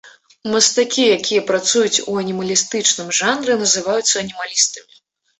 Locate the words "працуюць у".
1.49-2.15